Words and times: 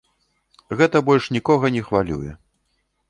Гэта 0.79 1.01
больш 1.09 1.29
нікога 1.37 1.73
не 1.77 1.85
хвалюе. 1.91 2.31